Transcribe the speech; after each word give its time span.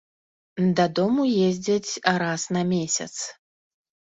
Дадому 0.79 1.25
ездзяць 1.49 1.91
раз 2.21 2.41
на 2.59 2.65
месяц. 2.73 3.13